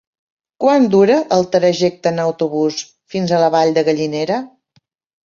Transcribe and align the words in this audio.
Quant 0.63 0.85
dura 0.93 1.17
el 1.35 1.43
trajecte 1.55 2.09
en 2.13 2.21
autobús 2.23 2.79
fins 3.15 3.35
a 3.39 3.43
la 3.45 3.51
Vall 3.57 3.75
de 3.77 3.85
Gallinera? 3.91 4.41